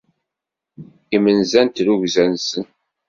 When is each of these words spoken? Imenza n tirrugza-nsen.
Imenza 1.15 1.61
n 1.65 1.69
tirrugza-nsen. 1.69 2.65